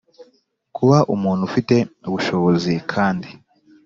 [0.75, 1.75] kuba umuntu ufite
[2.07, 3.29] ubushobozi kandi